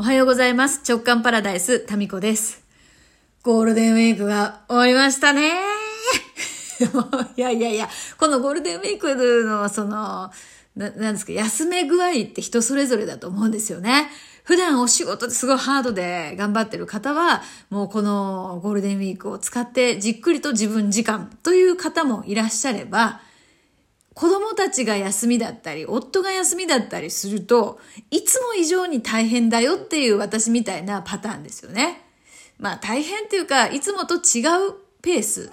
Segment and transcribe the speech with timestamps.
[0.00, 0.80] おはようございます。
[0.88, 2.62] 直感パラダイス、タミコです。
[3.42, 5.54] ゴールデンウィークが終わりましたね。
[7.36, 10.30] いやいやいや、このゴールデンウィークの、その、
[10.76, 14.08] ななんですか、休め具合って人それぞれだと思うんですよね。
[14.44, 23.20] 普段お仕事ですごいハードで頑張ってる方は、もうこのゴールデンウィークを使ってじっくりと自分時間という方もいらっしゃれば、
[24.18, 27.78] 子供たちが休みだったり、夫が休みだったりすると、
[28.10, 32.02] いつも以上に大変だよっていう私みたいなパターンですよね。
[32.58, 35.52] まあ大変っていうか、いつもと違うペース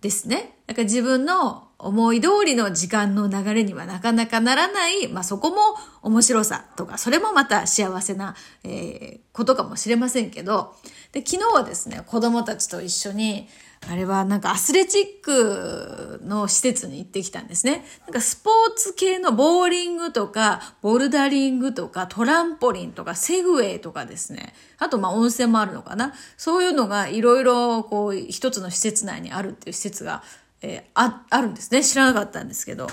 [0.00, 0.56] ですね。
[0.66, 5.56] だか自分の思い通りの時間の流れにはなかなかならない、まあそこも
[6.00, 10.74] 面白さとか、それもまた幸せな、えー、ことかもしれませんけど、
[11.12, 13.46] で、昨日はですね、子供たちと一緒に、
[13.88, 17.84] あれはなんかアスレチックの施設に行ってきたんですね。
[18.06, 24.54] なんかスポーツ系のボーリングとか、ボルダリングとか、トランポリンとか、セグウェイとかですね。
[24.78, 26.14] あとまあ温泉もあるのかな。
[26.36, 30.24] そういうのがいろいろこう一つの施設内にあるっていう施設が、
[30.62, 31.84] えー、あ、あるんですね。
[31.84, 32.88] 知らなかったんですけど。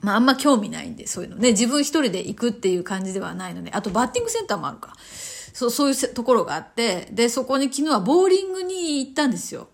[0.00, 1.52] まああんま興味ないんで、そういうのね。
[1.52, 3.70] 自分一人で行くっていう感じではないので。
[3.70, 4.94] あとバッティングセンターもあるか。
[5.52, 9.68] そう、そういうところがあって、で、そこに昨日はボーリングに行ったんですよ。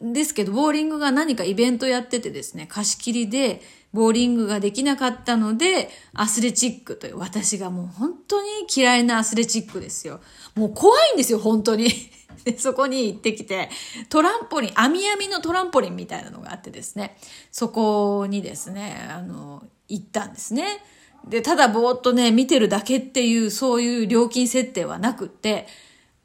[0.00, 3.60] ですけど、ボーリングが何かイベントやっててですね、貸し切りで、
[3.92, 10.20] ボーリングができなかったので、アスレチックという、私がもう本当に嫌いなアスレチックですよ。
[10.54, 11.90] もう怖いんですよ、本当に。
[12.56, 13.68] そこに行ってきて、
[14.08, 17.16] トランポリン、網網のトランポリンみたいなのがあってですね、
[17.50, 20.82] そこにですね、あの、行ったんですね。
[21.28, 25.66] で、ただぼーっとね、見てるだけっていう、そういう料金設定はなくって、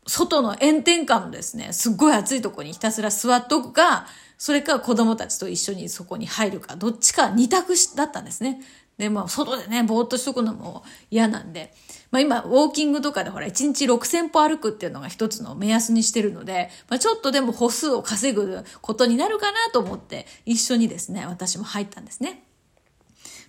[0.08, 4.06] 外の炎天下のですね、すっごい暑いとこにひたすら座っとくか、
[4.38, 8.61] それか子供たちと一緒にそこに入るか、どっちか二択だったんですね。
[8.98, 11.73] で、まあ、外でね、ぼーっとしとくのも嫌なんで、
[12.11, 22.44] まあ今、ウォーキングとかでほら、1日6000歩歩くっていうのが一つの目安にしてるので、まあちょっとでも歩数を稼ぐことになるかなと思って、一緒にですね、私も入ったんですね。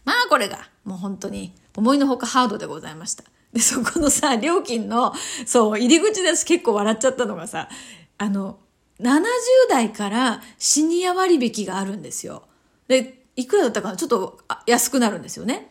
[0.05, 3.25] まあこれが、もう本当に思いのほかハードでございました。
[3.56, 5.15] で、そこのさ、料金の、
[5.47, 7.71] そう、入り口で私結構笑っちゃったのがさ、
[8.19, 8.59] あの、
[9.00, 9.22] 70
[9.71, 12.43] 代からシニア割引があるんですよ。
[12.87, 13.97] で、いくらだったかな？
[13.97, 15.71] ちょっと安くなるんですよね。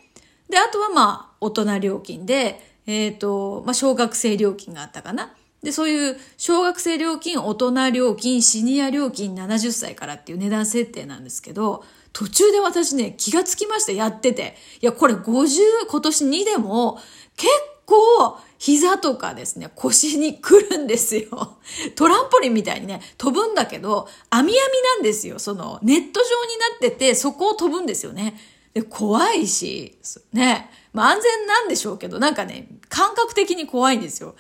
[0.50, 5.35] で、あとはまあ、大人料金で、えっ、ー、と、まあ、小学生料金があったかな？
[5.62, 14.56] で、そういう小学生料金、大人料金、シニア料金70歳からっていう値段設定なんですけど、途中で私ね、気がつきました、やってて。
[14.81, 17.00] いや、これ50、今年2でも、
[17.35, 17.51] 結
[17.85, 21.57] 構膝とかですね、腰に来るんですよ。
[21.96, 25.40] トランポリンみたいにね、飛ぶんだけど、網網なんですよ。
[25.40, 28.40] その、ネット状になってて、そこを飛ぶんですよね。
[28.74, 29.97] で、怖いし、
[30.34, 30.69] ね。
[30.94, 34.35] まあ安全なんでしょうけど、なんかね、感覚的に怖いんですよ。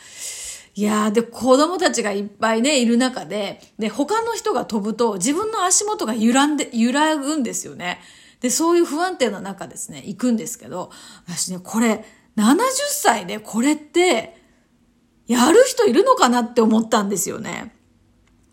[0.75, 8.01] いやー、で、子供たちがいっぱいね、いる中で、で、他の人が飛ぶと、自分の足元が揺らんで、揺らぐんですよね。
[8.41, 10.91] で、そういう不安定な中ですね、行くんですけど、
[11.27, 12.03] 私ね、これ、
[12.37, 12.59] 70
[12.89, 14.35] 歳でこれって、
[15.27, 17.73] やる人いるのかなって思ったんですよね。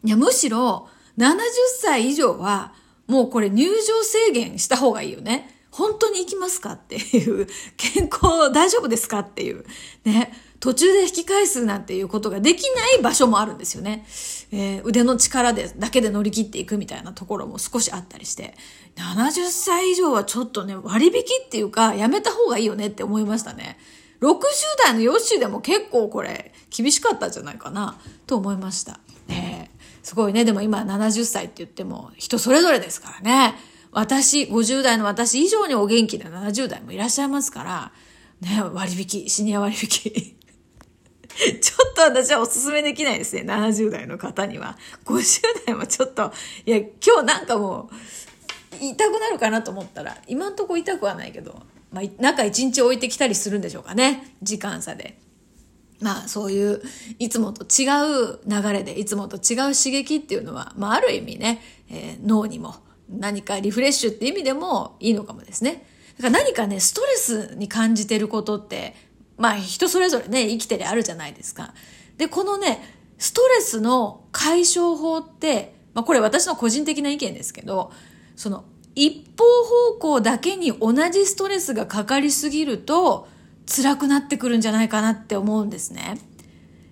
[0.04, 0.88] いや、むしろ、
[1.18, 1.38] 70
[1.80, 2.72] 歳以上は、
[3.06, 3.72] もうこれ入場
[4.04, 5.62] 制限した方がいいよね。
[5.70, 9.64] 本当に行きますかっていう、健康大丈夫ですかっていう、
[10.04, 10.32] ね。
[10.60, 14.06] 途中で引き返すなんていうことができない場所もあるんですよね。
[14.52, 18.54] えー、腕の力で、だけで乗り切っていくみたいなところも少しあったりして、
[18.96, 21.12] 70歳以上はちょっとね、割引
[21.46, 23.78] っていうか、やめた方がいいよねって思いましたね。
[24.20, 24.38] 60
[24.84, 29.00] 代のヨッシーでも結構これ、厳しかったんじゃないかな、と思いました。
[29.26, 29.70] ね
[30.02, 30.44] すごいね。
[30.44, 33.54] でも今70歳って言っても人それぞれですからね。
[33.92, 37.92] 私、50代の私以上にお元気な70代もいらっしゃいますから、
[38.40, 40.41] ね、割引、シニア割引。
[41.60, 43.42] ちょっと私はお勧めできないですね。
[43.42, 44.76] 70代の方には。
[45.04, 46.32] 50代もちょっと、
[46.66, 47.90] いや、今日なんかも
[48.80, 54.34] う、痛くなるかなと思ったら、今んとこ痛くはないけど、まあ、中1日置いてきたりするんでしょうかね。
[54.42, 55.18] 時間差で。
[56.00, 56.82] まあそういう
[57.20, 57.86] いつもと違
[58.32, 62.74] う流れでいつもと違う刺激っていうのは、まあある意味ね、えー、脳にも
[63.08, 65.86] 何かリフレッシュって意味でもいいのかもですね。
[66.16, 68.94] だから何かね、ストレスに感じてることって
[69.42, 71.74] まあ人それぞれね、生きてりあるじゃないですか。
[72.16, 72.80] で、このね、
[73.18, 77.90] ストレスの解消法って、まあこれ私の個人的な意見ですけど、
[78.36, 78.62] その
[78.94, 79.42] 一方
[79.90, 83.26] 方向だけに同じストレスがかかりすぎると
[83.66, 86.20] 辛くなってくるんじゃないかなって思うんですね。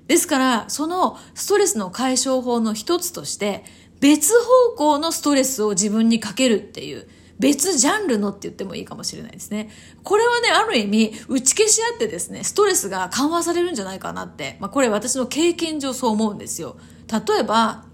[0.09, 3.63] ですから、そのストレスの解消法の一つとして、
[4.01, 4.33] 別
[4.73, 7.07] 方向のストレスを自分にかけるっていう、
[7.41, 9.71] 別ジャンルのって言ってもいいかもしれないですね。
[10.05, 16.77] これはね、ある意味、打ち消し合ってですね、ストレスが緩和されるんじゃないかなって、まあ、これ私の経験上そう思うんですよ。
[17.11, 17.87] 例えば、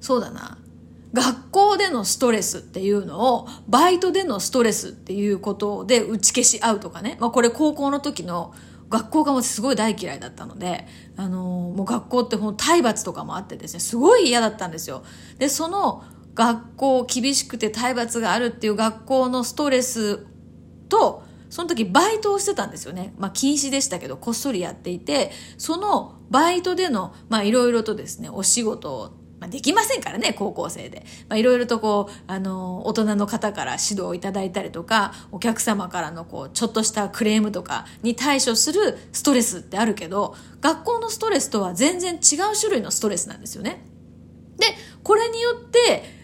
[0.00, 0.58] そうだな、
[1.12, 7.16] 学校でのストレスっていうのを、バイトでのストレスっていうことで打ち消し合うとかね。
[7.20, 8.54] まあ、これ高校の時の
[8.88, 10.86] 学校がもうすごい大嫌いだったので、
[11.16, 15.02] あのー、もう学校ってほん体罰とかもあってですね、すごい嫌だったんですよ。
[15.38, 16.04] で、その
[16.38, 20.24] 学校厳しくて体罰があるっていう学校のストレス
[20.88, 23.12] と、その時バイトをしてたんですよね。
[23.18, 31.04] まあ禁止でしたけど、こっそりやっていて、そのバイトでの、まあいろいろとですね、お仕事をまあ、できませんからね、高校生で。
[31.28, 43.84] まあ、いろいろとこう、あの、大人の方から指導をいただいたりとか、お客様からのこう、ちょっとしたクレームとかに対処するストレスってあるけど、学校のストレスとは全然違う種類のストレスなんですよね。
[44.58, 44.66] で、
[45.04, 46.17] これによって、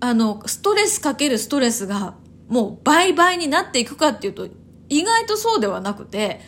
[0.00, 2.14] あの、ストレスかけるストレスが、
[2.48, 4.48] もう倍々になっていくかっていうと、
[4.88, 6.40] 意外とそうではなくて、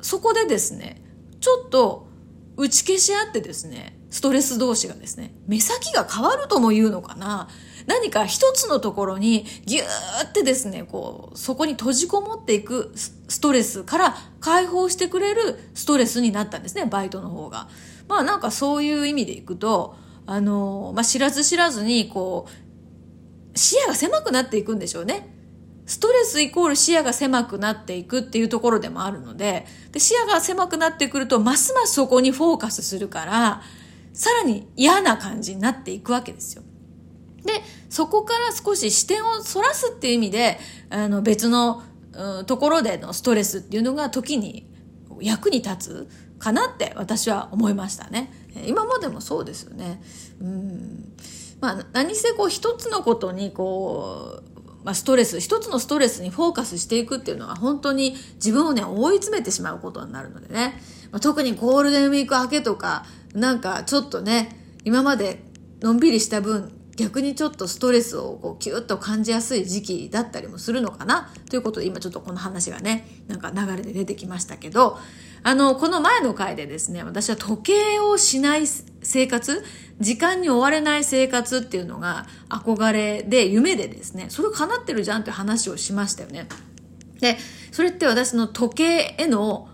[0.00, 1.02] そこでですね、
[1.40, 2.08] ちょっと
[2.56, 7.48] 打ち消し合ってですね、ストレス同士がですね、目先が変わるとも言うのかな。
[7.86, 17.68] 何か一つのところにギューってですね、こう、そこに閉じこもっていくストレスから解放してくれるストレスになったんですね、バイトの方が。
[18.08, 19.96] まあなんかそういう意味でいくと、
[20.26, 22.67] あの、まあ知らず知らずにこう、
[23.58, 25.34] 視野が狭くなっていくんでしょうね。
[25.86, 33.62] ストレスイコール視野が狭くなっていくっていうところでもあるので、で視野が狭くなってくると、ますますそこにフォーカスするから、
[34.12, 36.62] さらに嫌な感じになっていくわけですよ。
[37.44, 40.58] で、そこから少し視点をそらすっていう意味で、
[40.90, 41.82] あの別の、
[42.46, 44.68] ところでのストレスっていうのが時に
[45.20, 46.08] 役に立つ
[46.40, 48.32] かなって私は思いましたね。
[48.66, 50.02] 今までもそうですよね。
[50.40, 51.12] うん。
[51.60, 60.80] まあ何せこう一つのことにこう、まあ、ストレス、一つのストレスにフォーカスしていくっていうのは本当に自分をね、追い詰めてしまうことになるのでね。
[61.10, 65.42] まあ、特にゴールデンウィーク明けとか、なんかちょっとね、今まで
[65.80, 74.98] のんびりした分、逆にちょっとストレスをこうキュッと感じやすい時期だったりもするのかなということで今ちょっとこの話がね、なんか流れで出てきましたけど、
[75.48, 79.64] あの、この前の回でですね、私は時計をしない生活、
[79.98, 86.48] 時間に追われない生活っていうのが憧れで、夢でですね、それ叶ってるじゃんって話をしましたよね。
[87.20, 87.38] で、
[87.72, 89.70] それって私の時計への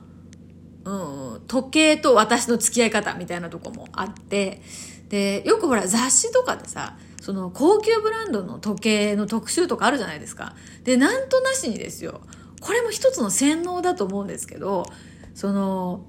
[0.85, 4.63] うん、時計と私の付き合い方みたいなとこもあって、
[5.09, 10.55] で、よくほら雑誌とかでさ、その高級ブランドの時計の特集とかあるじゃないですか。
[10.85, 12.21] で、なんとなしにですよ。
[12.61, 14.87] これも一つの洗脳だと思うんですけど、
[15.35, 16.07] その、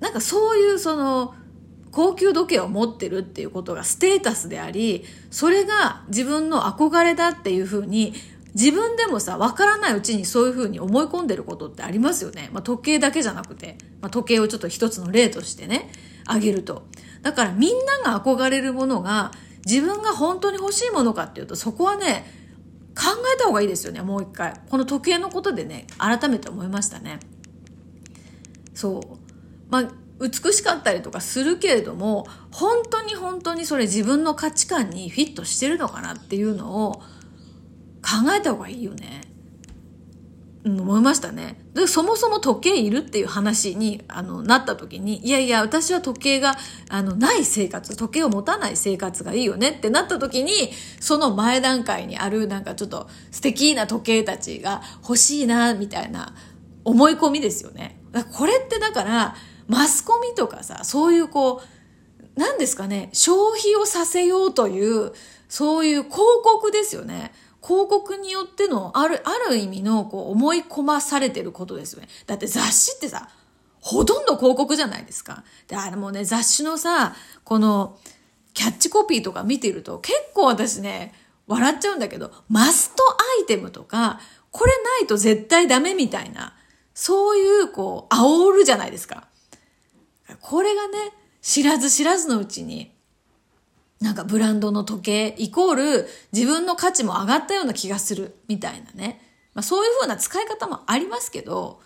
[0.00, 1.34] なんかそういうその、
[1.90, 8.14] 高級時計を持ってるっていうことがステータスであり、それが自分の憧れだっていうふうに
[8.54, 12.50] 自分でもさ、わからないうちにそういうふうに思い込んでることってありますよね。
[12.52, 15.90] まあ、時計だけじゃなくて、まあ、時計をちょっと一つの例としてね、
[16.26, 16.86] あげると。
[17.22, 19.32] だからみんなが憧れるものが
[19.66, 22.26] 自分が本当に欲しいものかっていうと、そこはね、
[22.96, 23.04] 考
[23.34, 24.54] えた方がいいですよね、もう一回。
[24.68, 27.20] この時計のことでね、改めて思いましたね。
[28.78, 29.02] そう。
[29.70, 29.88] まあ、
[30.20, 37.02] 美しかったりとかするけれども、本当に本当にそれ自分の価値観にフィットしてるのかなっていうのを、
[38.00, 39.22] 考えた方がいいよね。
[40.62, 41.60] うん、思いましたね。
[41.74, 46.56] で、そもそも時計いるっていう話に、あの、なった時に、いやいや、私は時計が、
[46.88, 50.70] あの、ない生活、時計を持たない生活がいいよねってなった時に、
[51.00, 56.32] その前段階にある、なんかちょっと素敵な時計たちが欲しいな、みたいな
[56.84, 57.97] 思い込みですよね。
[58.32, 59.36] これってだから、
[59.66, 65.12] マスコミとかさ、そういうこう、何ですかね、消費をさせようという、
[65.48, 67.32] そういう広告ですよね。
[67.62, 72.08] 広告によってのある、ある意味のこう思い込まされてることですよね。
[72.26, 73.28] だって雑誌ってさ、
[73.80, 75.44] ほとんど広告じゃないですか。
[75.66, 77.98] で、あれもね、雑誌のさ、この、
[78.54, 81.14] キャッチコピーとか見てると結構私ね、
[81.46, 83.02] 笑っちゃうんだけど、マスト
[83.38, 86.54] アイテムとか、これないと絶対ダメみたいな、
[87.00, 89.28] そういう、こう、煽るじゃないですか。
[90.40, 92.92] これがね、知らず知らずのうちに、
[94.00, 99.20] なんかブランドの時計イコール自分の価値も上がったような気がするみたいなね。
[99.54, 101.80] まあそういうふうな使い方もありますけど、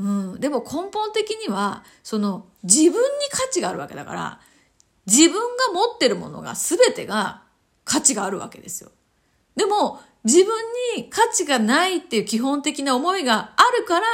[0.00, 2.98] うん、でも根本的には、その自分に
[3.30, 4.40] 価値があるわけだから、
[5.06, 7.44] 自分が持ってるものが全てが
[7.84, 8.90] 価値があるわけですよ。
[9.54, 10.46] でも自分
[10.96, 14.06] に価値がないっていう基本的な思いがあるから、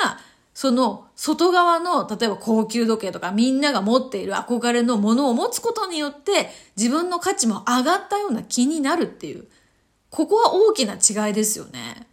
[0.55, 9.47] その外側の、例えば高級時計とかみんなが持っている憧れのものを持つことによって自分の価値も上がったような気になるっていう。
[10.09, 12.07] ここは大きな違いですよね。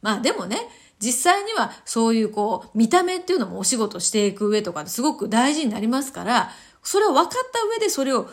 [0.00, 0.58] まあでもね、
[1.00, 6.50] 実際にはそういうこう、見た目っていうのもお仕事していく上とかすごく大事になりますから、
[6.82, 8.28] それを分かった上でそれを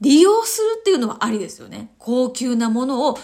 [0.00, 1.94] 利用するっていうのはありですよね。
[1.98, 3.18] 高級なものを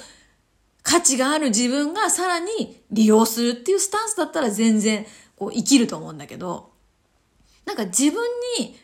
[0.90, 5.06] 価値がある自分がさらに利用するっていうスタンスだったら全然
[5.36, 6.72] こう生きると思うんだけど、
[7.64, 8.20] なんか自分
[8.58, 8.76] に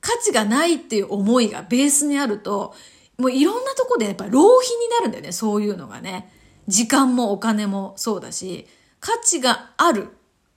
[0.00, 2.74] 価値がないっていう思いがベースにあると、
[3.18, 6.32] もういろんなとこでやっぱ浪費になるんだよね、そういうのがね。
[6.66, 8.66] 時間もお金もそうだし、
[8.98, 10.08] 価値がある。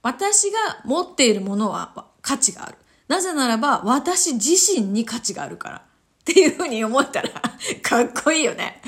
[0.02, 2.76] 私が持っているものは価値がある。
[3.06, 5.82] なぜならば私自身に価値があるから。
[6.22, 7.30] っていうふうに思ったら
[7.82, 8.80] かっこいいよね。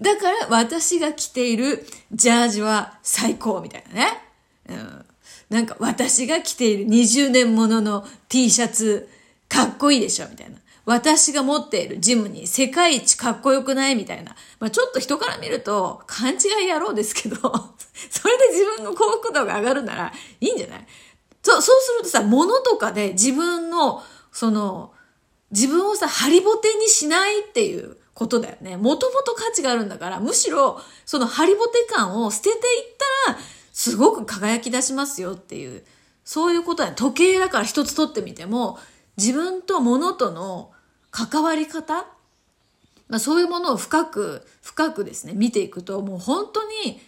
[0.00, 4.22] だから私が着ているジャージは最高みたいなね。
[4.68, 5.04] うん、
[5.48, 9.08] なんか私が着ている20年ものの T シャツ
[9.48, 10.58] かっこいいでしょみたいな。
[10.84, 14.34] 私が持っているジムに世界一かっこよくないみたいな。
[14.58, 17.36] まあちょっと人から見ると勘違い野郎ですけど、
[18.10, 20.86] それで自分の幸福度が上がるならいいんじゃない？
[21.42, 24.92] そう、そうするとさ、物とかで自分の、その、
[25.52, 28.76] 自分をさ、ハリボテにしないっていうことだよね。
[28.76, 32.58] もともと価値があるんだから、むしろ、そのハリボテ感を捨てていっ
[33.26, 33.38] たら、
[33.72, 35.84] すごく輝き出しますよっていう、
[36.24, 38.78] そういうことだ時計だから一つ取ってみても、
[39.16, 40.72] 自分と物との
[41.10, 42.06] 関わり方、
[43.08, 47.00] まあ、そういうものを深く、深くですね、見ていくと、もう本当に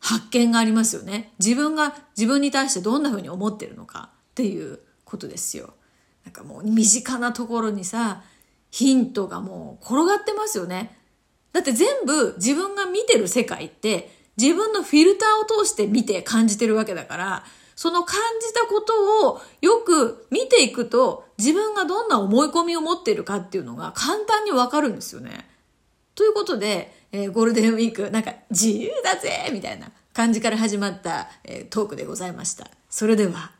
[0.00, 1.32] 発見がありますよね。
[1.38, 5.74] 自分が自分に対してどんな風に思ってるのかっていうことですよ。
[6.24, 8.22] なんかもう身近なところにさ、
[8.70, 10.98] ヒントがもう転がってますよね。
[11.52, 17.44] だって全部自分が見てる世界って自分のフィルターを通して見て感じてるわけだから、
[17.76, 25.48] その感じたことをよく見ていくと自分がどんな思い込みを持ってるかっていうのが簡単にわかるんですよね。
[26.14, 32.68] ということで、えー、ゴールデンウィークなんか自由だぜみたいな感じから始まった、えー、トークでございました。
[32.88, 33.52] それでは。